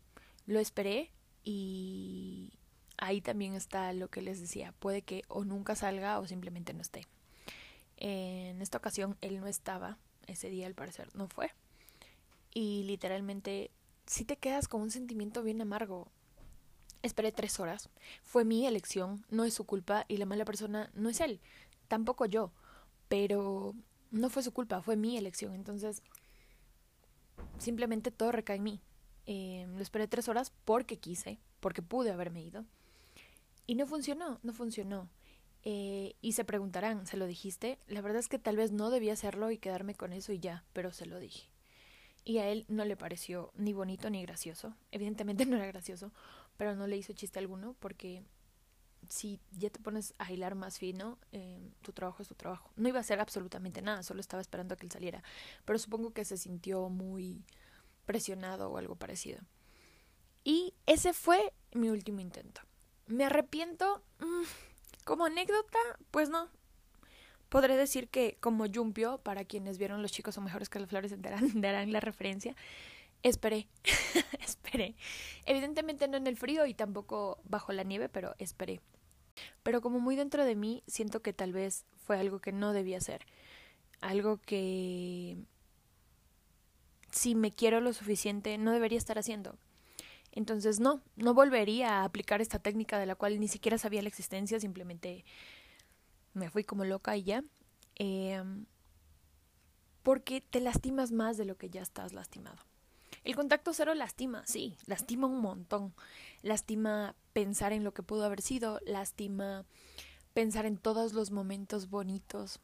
lo 0.47 0.59
esperé 0.59 1.11
y, 1.45 2.51
ahí 2.97 3.21
también 3.21 3.53
está 3.53 3.93
lo 3.93 4.09
que 4.09 4.21
les 4.21 4.41
decía, 4.41 4.73
puede 4.79 5.01
que 5.01 5.23
o 5.29 5.45
nunca 5.45 5.75
salga 5.75 6.19
o 6.19 6.27
simplemente 6.27 6.73
no 6.73 6.81
esté. 6.81 7.07
En 7.95 8.61
esta 8.61 8.77
ocasión 8.77 9.15
él 9.21 9.39
no 9.39 9.47
estaba, 9.47 9.97
ese 10.27 10.49
día 10.49 10.67
al 10.67 10.75
parecer 10.75 11.07
no 11.15 11.29
fue. 11.29 11.51
Y 12.53 12.83
literalmente 12.83 13.71
si 14.05 14.25
te 14.25 14.35
quedas 14.35 14.67
con 14.67 14.81
un 14.81 14.91
sentimiento 14.91 15.41
bien 15.41 15.61
amargo. 15.61 16.11
Esperé 17.01 17.31
tres 17.31 17.59
horas. 17.59 17.89
Fue 18.23 18.43
mi 18.45 18.67
elección, 18.67 19.25
no 19.29 19.45
es 19.45 19.53
su 19.53 19.65
culpa 19.65 20.05
y 20.07 20.17
la 20.17 20.25
mala 20.25 20.45
persona 20.45 20.89
no 20.93 21.09
es 21.09 21.21
él, 21.21 21.39
tampoco 21.87 22.25
yo. 22.25 22.51
Pero 23.07 23.73
no 24.11 24.29
fue 24.29 24.43
su 24.43 24.51
culpa, 24.51 24.81
fue 24.81 24.95
mi 24.95 25.17
elección. 25.17 25.53
Entonces, 25.53 26.03
simplemente 27.57 28.11
todo 28.11 28.31
recae 28.31 28.57
en 28.57 28.63
mí. 28.63 28.81
Eh, 29.25 29.67
lo 29.75 29.81
esperé 29.81 30.07
tres 30.07 30.27
horas 30.27 30.51
porque 30.65 30.97
quise, 30.97 31.39
porque 31.59 31.81
pude 31.81 32.11
haberme 32.11 32.41
ido. 32.41 32.65
Y 33.67 33.75
no 33.75 33.85
funcionó, 33.85 34.39
no 34.43 34.53
funcionó. 34.53 35.09
Eh, 35.63 36.15
y 36.21 36.31
se 36.33 36.45
preguntarán, 36.45 37.05
¿se 37.05 37.17
lo 37.17 37.27
dijiste? 37.27 37.79
La 37.87 38.01
verdad 38.01 38.19
es 38.19 38.29
que 38.29 38.39
tal 38.39 38.55
vez 38.55 38.71
no 38.71 38.89
debía 38.89 39.13
hacerlo 39.13 39.51
y 39.51 39.57
quedarme 39.57 39.93
con 39.93 40.13
eso 40.13 40.31
y 40.31 40.39
ya, 40.39 40.63
pero 40.73 40.91
se 40.91 41.05
lo 41.05 41.19
dije. 41.19 41.49
Y 42.23 42.37
a 42.37 42.47
él 42.47 42.65
no 42.67 42.85
le 42.85 42.95
pareció 42.95 43.51
ni 43.55 43.73
bonito 43.73 44.09
ni 44.09 44.21
gracioso. 44.21 44.73
Evidentemente 44.91 45.45
no 45.45 45.57
era 45.57 45.67
gracioso, 45.67 46.11
pero 46.59 46.75
no 46.75 46.87
le 46.87 46.97
hizo 46.97 47.13
chiste 47.13 47.39
alguno 47.39 47.73
porque 47.79 48.21
si 49.07 49.39
ya 49.51 49.69
te 49.69 49.79
pones 49.79 50.13
a 50.17 50.29
hilar 50.29 50.55
más 50.55 50.77
fino, 50.77 51.17
eh, 51.31 51.71
tu 51.81 51.93
trabajo 51.93 52.21
es 52.21 52.27
tu 52.27 52.35
trabajo. 52.35 52.69
No 52.75 52.89
iba 52.89 52.97
a 52.97 52.99
hacer 52.99 53.21
absolutamente 53.21 53.81
nada, 53.81 54.03
solo 54.03 54.19
estaba 54.19 54.41
esperando 54.41 54.73
a 54.73 54.77
que 54.77 54.85
él 54.85 54.91
saliera. 54.91 55.23
Pero 55.63 55.79
supongo 55.79 56.11
que 56.11 56.25
se 56.25 56.35
sintió 56.35 56.89
muy 56.89 57.45
presionado 58.05 58.69
o 58.69 58.77
algo 58.77 58.97
parecido. 58.97 59.39
Y 60.43 60.73
ese 60.85 61.13
fue 61.13 61.53
mi 61.71 61.89
último 61.91 62.19
intento. 62.19 62.59
¿Me 63.07 63.23
arrepiento? 63.23 64.03
Mm, 64.19 64.43
como 65.05 65.27
anécdota, 65.27 65.79
pues 66.11 66.27
no. 66.27 66.49
Podré 67.47 67.77
decir 67.77 68.09
que 68.09 68.37
como 68.41 68.65
Yumpio, 68.65 69.19
para 69.19 69.45
quienes 69.45 69.77
vieron 69.77 70.01
Los 70.01 70.11
chicos 70.11 70.35
son 70.35 70.43
mejores 70.43 70.67
que 70.67 70.79
las 70.79 70.89
flores, 70.89 71.13
darán, 71.21 71.49
darán 71.61 71.93
la 71.93 72.01
referencia. 72.01 72.53
Esperé, 73.23 73.67
esperé. 74.39 74.95
Evidentemente 75.45 76.07
no 76.07 76.17
en 76.17 76.27
el 76.27 76.37
frío 76.37 76.65
y 76.65 76.73
tampoco 76.73 77.39
bajo 77.43 77.73
la 77.73 77.83
nieve, 77.83 78.09
pero 78.09 78.35
esperé. 78.37 78.81
Pero 79.63 79.81
como 79.81 79.99
muy 79.99 80.15
dentro 80.15 80.45
de 80.45 80.55
mí, 80.55 80.83
siento 80.87 81.21
que 81.21 81.33
tal 81.33 81.53
vez 81.53 81.85
fue 81.97 82.17
algo 82.17 82.39
que 82.39 82.51
no 82.51 82.73
debía 82.73 82.97
hacer. 82.97 83.25
Algo 84.01 84.37
que 84.37 85.37
si 87.11 87.35
me 87.35 87.51
quiero 87.51 87.81
lo 87.81 87.93
suficiente 87.93 88.57
no 88.57 88.71
debería 88.71 88.97
estar 88.97 89.17
haciendo. 89.17 89.57
Entonces 90.31 90.79
no, 90.79 91.01
no 91.15 91.33
volvería 91.33 91.99
a 91.99 92.03
aplicar 92.03 92.41
esta 92.41 92.59
técnica 92.59 92.99
de 92.99 93.05
la 93.05 93.15
cual 93.15 93.39
ni 93.39 93.47
siquiera 93.47 93.77
sabía 93.77 94.01
la 94.01 94.09
existencia, 94.09 94.59
simplemente 94.59 95.25
me 96.33 96.49
fui 96.49 96.63
como 96.63 96.85
loca 96.85 97.17
y 97.17 97.23
ya. 97.23 97.43
Em, 97.95 98.65
porque 100.03 100.41
te 100.41 100.61
lastimas 100.61 101.11
más 101.11 101.37
de 101.37 101.45
lo 101.45 101.57
que 101.57 101.69
ya 101.69 101.81
estás 101.81 102.13
lastimado. 102.13 102.68
El 103.29 103.35
contacto 103.35 103.75
cero 103.75 103.93
lastima, 103.93 104.43
sí, 104.47 104.75
lastima 104.87 105.27
un 105.27 105.39
montón. 105.39 105.93
Lastima 106.41 107.13
pensar 107.31 107.73
en 107.73 107.83
lo 107.83 107.93
que 107.93 108.01
pudo 108.01 108.25
haber 108.25 108.41
sido, 108.41 108.79
lastima 108.87 109.65
pensar 110.33 110.65
en 110.65 110.77
todos 110.77 111.13
los 111.13 111.29
momentos 111.29 111.91
bonitos, 111.91 112.59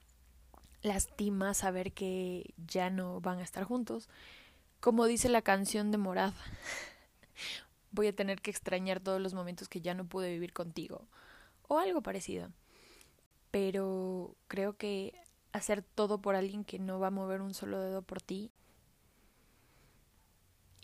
lastima 0.81 1.53
saber 1.53 1.91
que 1.91 2.55
ya 2.65 2.89
no 2.89 3.21
van 3.21 3.37
a 3.37 3.43
estar 3.43 3.63
juntos. 3.63 4.09
Como 4.79 5.05
dice 5.05 5.29
la 5.29 5.43
canción 5.43 5.91
de 5.91 5.99
Morad, 5.99 6.33
voy 7.91 8.07
a 8.07 8.15
tener 8.15 8.41
que 8.41 8.49
extrañar 8.49 8.99
todos 9.01 9.21
los 9.21 9.35
momentos 9.35 9.69
que 9.69 9.81
ya 9.81 9.93
no 9.93 10.05
pude 10.05 10.31
vivir 10.31 10.51
contigo 10.51 11.05
o 11.67 11.77
algo 11.77 12.01
parecido. 12.01 12.49
Pero 13.51 14.35
creo 14.47 14.77
que 14.77 15.13
hacer 15.53 15.83
todo 15.83 16.23
por 16.23 16.35
alguien 16.35 16.65
que 16.65 16.79
no 16.79 16.99
va 16.99 17.09
a 17.09 17.11
mover 17.11 17.41
un 17.41 17.53
solo 17.53 17.79
dedo 17.79 18.01
por 18.01 18.19
ti 18.19 18.49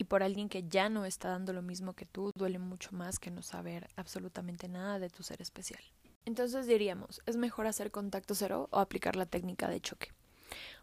y 0.02 0.04
por 0.04 0.24
alguien 0.24 0.50
que 0.50 0.68
ya 0.68 0.90
no 0.90 1.06
está 1.06 1.30
dando 1.30 1.54
lo 1.54 1.62
mismo 1.62 1.94
que 1.94 2.08
tú 2.08 2.32
duele 2.34 2.58
mucho 2.58 2.90
más 2.92 3.20
que 3.20 3.30
no 3.30 3.44
saber 3.44 3.88
absolutamente 3.96 4.68
nada 4.68 4.98
de 4.98 5.12
tu 5.12 5.22
ser 5.22 5.44
especial. 5.44 5.84
Entonces 6.26 6.66
diríamos, 6.66 7.22
¿es 7.28 7.38
mejor 7.38 7.68
hacer 7.68 7.92
contacto 7.92 8.34
cero 8.34 8.68
o 8.72 8.80
aplicar 8.80 9.16
la 9.16 9.28
técnica 9.28 9.70
de 9.70 9.80
choque? 9.80 10.12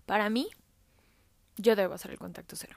Para 0.06 0.30
mí, 0.30 0.48
yo 1.56 1.74
debo 1.74 1.94
hacer 1.94 2.12
el 2.12 2.18
contacto 2.18 2.54
cero. 2.54 2.76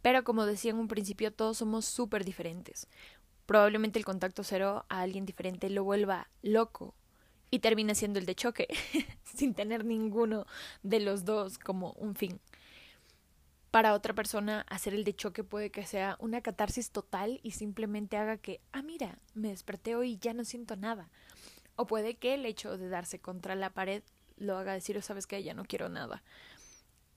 Pero 0.00 0.24
como 0.24 0.46
decía 0.46 0.70
en 0.70 0.78
un 0.78 0.88
principio, 0.88 1.30
todos 1.30 1.58
somos 1.58 1.84
súper 1.84 2.24
diferentes. 2.24 2.88
Probablemente 3.44 3.98
el 3.98 4.06
contacto 4.06 4.44
cero 4.44 4.86
a 4.88 5.02
alguien 5.02 5.26
diferente 5.26 5.68
lo 5.68 5.84
vuelva 5.84 6.30
loco 6.40 6.94
y 7.50 7.58
termina 7.58 7.94
siendo 7.94 8.18
el 8.18 8.24
de 8.24 8.34
choque, 8.34 8.66
sin 9.24 9.52
tener 9.52 9.84
ninguno 9.84 10.46
de 10.82 11.00
los 11.00 11.26
dos 11.26 11.58
como 11.58 11.92
un 11.98 12.14
fin. 12.14 12.40
Para 13.74 13.94
otra 13.94 14.14
persona, 14.14 14.64
hacer 14.68 14.94
el 14.94 15.02
de 15.02 15.16
choque 15.16 15.42
puede 15.42 15.72
que 15.72 15.84
sea 15.84 16.16
una 16.20 16.42
catarsis 16.42 16.92
total 16.92 17.40
y 17.42 17.50
simplemente 17.50 18.16
haga 18.16 18.36
que, 18.36 18.60
ah, 18.70 18.82
mira, 18.82 19.18
me 19.34 19.48
desperté 19.48 19.96
hoy 19.96 20.12
y 20.12 20.18
ya 20.18 20.32
no 20.32 20.44
siento 20.44 20.76
nada. 20.76 21.10
O 21.74 21.84
puede 21.84 22.14
que 22.14 22.34
el 22.34 22.46
hecho 22.46 22.78
de 22.78 22.88
darse 22.88 23.18
contra 23.18 23.56
la 23.56 23.70
pared 23.70 24.04
lo 24.36 24.56
haga 24.56 24.74
decir, 24.74 25.02
sabes 25.02 25.26
que 25.26 25.42
ya 25.42 25.54
no 25.54 25.64
quiero 25.64 25.88
nada. 25.88 26.22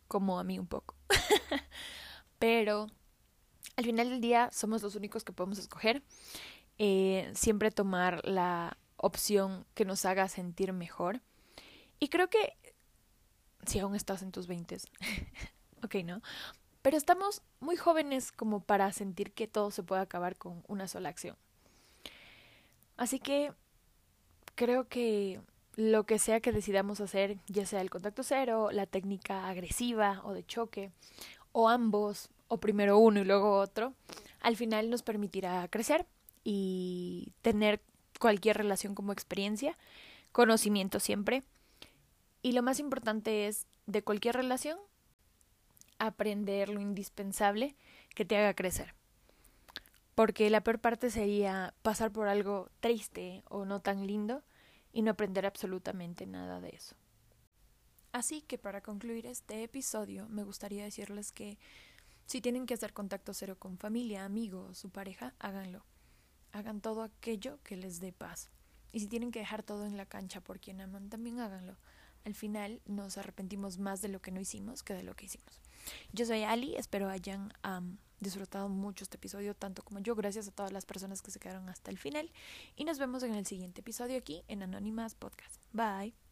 Como 0.07 0.39
a 0.39 0.43
mí 0.43 0.57
un 0.57 0.65
poco. 0.65 0.95
pero 2.39 2.87
al 3.75 3.85
final 3.85 4.09
del 4.09 4.19
día 4.19 4.49
somos 4.51 4.81
los 4.81 4.95
únicos 4.95 5.23
que 5.23 5.33
podemos 5.33 5.59
escoger. 5.59 6.01
Eh, 6.79 7.31
siempre 7.35 7.69
tomar 7.69 8.25
la 8.25 8.79
opción 8.95 9.67
que 9.75 9.85
nos 9.85 10.05
haga 10.05 10.27
sentir 10.27 10.73
mejor. 10.73 11.21
Y 11.99 12.07
creo 12.09 12.31
que 12.31 12.57
si 13.67 13.77
aún 13.77 13.93
estás 13.93 14.23
en 14.23 14.31
tus 14.31 14.47
veintes, 14.47 14.87
ok, 15.83 15.95
¿no? 16.05 16.21
Pero 16.81 16.97
estamos 16.97 17.41
muy 17.59 17.75
jóvenes 17.75 18.31
como 18.31 18.61
para 18.61 18.91
sentir 18.91 19.33
que 19.33 19.47
todo 19.47 19.71
se 19.71 19.83
puede 19.83 20.01
acabar 20.01 20.37
con 20.37 20.63
una 20.67 20.87
sola 20.87 21.09
acción. 21.09 21.35
Así 22.95 23.19
que 23.19 23.53
creo 24.55 24.87
que 24.87 25.41
lo 25.75 26.05
que 26.05 26.17
sea 26.17 26.39
que 26.39 26.51
decidamos 26.51 26.99
hacer, 27.01 27.37
ya 27.47 27.65
sea 27.65 27.81
el 27.81 27.89
contacto 27.89 28.23
cero, 28.23 28.69
la 28.71 28.87
técnica 28.87 29.47
agresiva 29.47 30.21
o 30.23 30.33
de 30.33 30.45
choque, 30.45 30.91
o 31.51 31.69
ambos, 31.69 32.29
o 32.47 32.57
primero 32.59 32.97
uno 32.97 33.19
y 33.19 33.25
luego 33.25 33.59
otro, 33.59 33.93
al 34.41 34.55
final 34.55 34.89
nos 34.89 35.03
permitirá 35.03 35.67
crecer 35.67 36.07
y 36.43 37.33
tener 37.41 37.81
cualquier 38.19 38.57
relación 38.57 38.95
como 38.95 39.11
experiencia, 39.11 39.77
conocimiento 40.31 40.99
siempre. 40.99 41.43
Y 42.41 42.53
lo 42.53 42.63
más 42.63 42.79
importante 42.79 43.47
es 43.47 43.67
de 43.85 44.01
cualquier 44.01 44.35
relación 44.35 44.79
aprender 45.99 46.69
lo 46.69 46.81
indispensable 46.81 47.75
que 48.15 48.25
te 48.25 48.37
haga 48.37 48.53
crecer. 48.53 48.93
Porque 50.15 50.49
la 50.49 50.61
peor 50.61 50.79
parte 50.79 51.11
sería 51.11 51.73
pasar 51.81 52.11
por 52.11 52.27
algo 52.27 52.69
triste 52.79 53.43
o 53.49 53.65
no 53.65 53.81
tan 53.81 54.07
lindo 54.07 54.43
y 54.91 55.03
no 55.03 55.11
aprender 55.11 55.45
absolutamente 55.45 56.25
nada 56.25 56.59
de 56.59 56.69
eso. 56.69 56.95
Así 58.11 58.41
que 58.41 58.57
para 58.57 58.81
concluir 58.81 59.27
este 59.27 59.63
episodio 59.63 60.27
me 60.29 60.43
gustaría 60.43 60.83
decirles 60.83 61.31
que 61.31 61.59
si 62.25 62.41
tienen 62.41 62.65
que 62.65 62.73
hacer 62.73 62.93
contacto 62.93 63.33
cero 63.33 63.57
con 63.59 63.77
familia, 63.77 64.25
amigos, 64.25 64.77
su 64.77 64.89
pareja, 64.89 65.33
háganlo. 65.39 65.85
Hagan 66.51 66.81
todo 66.81 67.03
aquello 67.03 67.59
que 67.63 67.77
les 67.77 67.99
dé 67.99 68.11
paz. 68.11 68.49
Y 68.91 69.01
si 69.01 69.07
tienen 69.07 69.31
que 69.31 69.39
dejar 69.39 69.63
todo 69.63 69.85
en 69.85 69.97
la 69.97 70.05
cancha 70.05 70.41
por 70.41 70.59
quien 70.59 70.81
aman, 70.81 71.09
también 71.09 71.39
háganlo. 71.39 71.77
Al 72.25 72.33
final 72.33 72.81
nos 72.85 73.17
arrepentimos 73.17 73.77
más 73.77 74.01
de 74.01 74.09
lo 74.09 74.21
que 74.21 74.31
no 74.31 74.41
hicimos 74.41 74.83
que 74.83 74.93
de 74.93 75.03
lo 75.03 75.15
que 75.15 75.25
hicimos. 75.25 75.61
Yo 76.13 76.25
soy 76.25 76.43
Ali, 76.43 76.75
espero 76.75 77.09
hayan 77.09 77.53
disfrutado 78.19 78.69
mucho 78.69 79.03
este 79.03 79.17
episodio, 79.17 79.55
tanto 79.55 79.83
como 79.83 79.99
yo. 79.99 80.15
Gracias 80.15 80.47
a 80.47 80.51
todas 80.51 80.71
las 80.71 80.85
personas 80.85 81.21
que 81.21 81.31
se 81.31 81.39
quedaron 81.39 81.69
hasta 81.69 81.91
el 81.91 81.97
final. 81.97 82.31
Y 82.75 82.85
nos 82.85 82.99
vemos 82.99 83.23
en 83.23 83.35
el 83.35 83.45
siguiente 83.45 83.81
episodio 83.81 84.17
aquí 84.17 84.43
en 84.47 84.63
Anónimas 84.63 85.15
Podcast. 85.15 85.61
Bye. 85.71 86.26